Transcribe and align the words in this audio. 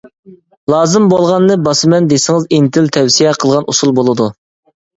لازىم 0.73 1.05
بولغاننى 1.11 1.57
باسىمەن 1.67 2.09
دېسىڭىز 2.15 2.49
ئىنتىل 2.59 2.91
تەۋسىيە 2.99 3.37
قىلغان 3.45 3.71
ئۇسۇل 3.71 3.97
بولىدۇ. 4.03 4.31